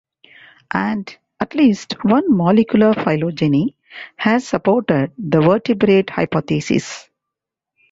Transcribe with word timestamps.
And 0.73 1.15
at 1.39 1.53
least 1.53 1.93
one 2.03 2.23
molecular 2.35 2.95
phylogeny 2.95 3.75
has 4.15 4.47
supported 4.47 5.11
the 5.19 5.41
vertebrate 5.41 6.09
hypothesis. 6.09 7.07